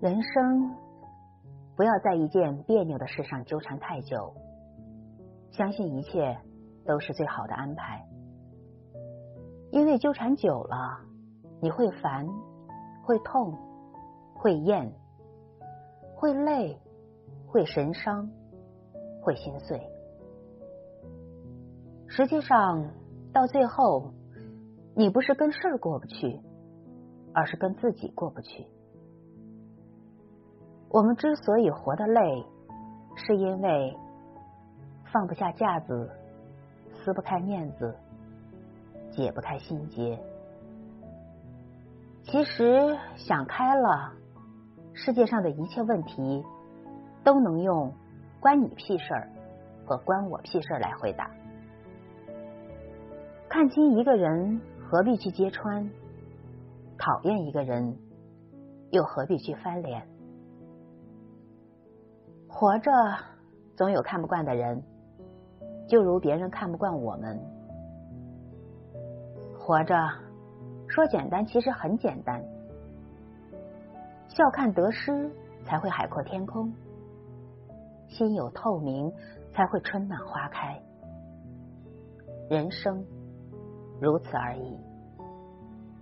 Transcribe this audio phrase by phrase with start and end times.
[0.00, 0.76] 人生
[1.74, 4.32] 不要在一件别扭的事上纠缠太久，
[5.50, 6.38] 相信一切
[6.86, 8.06] 都是最好的安排。
[9.72, 11.00] 因为纠缠久了，
[11.60, 12.28] 你会烦，
[13.02, 13.58] 会痛，
[14.36, 14.92] 会厌，
[16.14, 16.78] 会累，
[17.48, 18.30] 会神伤，
[19.20, 19.80] 会心碎。
[22.06, 22.88] 实际上，
[23.32, 24.12] 到最后，
[24.94, 26.40] 你不是跟事儿过不去，
[27.34, 28.64] 而是跟自己过不去。
[30.90, 32.44] 我们之所以活得累，
[33.16, 33.96] 是因为
[35.12, 36.10] 放不下架子，
[36.94, 37.94] 撕不开面子。
[39.10, 40.16] 解不开心结，
[42.22, 44.12] 其实想开了，
[44.92, 46.44] 世界上的一切问题
[47.24, 47.92] 都能用
[48.38, 49.28] “关你屁事儿”
[49.84, 51.28] 和“关我屁事儿”来回答。
[53.48, 55.90] 看清一个人，何必去揭穿；
[56.96, 57.96] 讨厌一个人，
[58.90, 60.06] 又何必去翻脸？
[62.48, 62.90] 活着，
[63.76, 64.82] 总有看不惯的人，
[65.86, 67.38] 就如别人看不惯我们。
[69.56, 69.94] 活着，
[70.88, 72.42] 说简单，其实很简单。
[74.28, 75.30] 笑看得失，
[75.64, 76.72] 才会海阔天空；
[78.08, 79.12] 心有透明，
[79.52, 80.80] 才会春暖花开。
[82.50, 83.04] 人生
[84.00, 84.78] 如此而已。